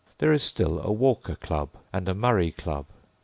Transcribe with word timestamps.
There 0.17 0.33
is 0.33 0.41
still 0.41 0.79
a 0.79 0.91
Walker 0.91 1.35
Club 1.35 1.69
and 1.93 2.09
a 2.09 2.15
Murray 2.15 2.49
Club. 2.51 2.87